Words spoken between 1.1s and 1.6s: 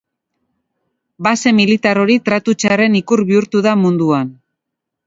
Base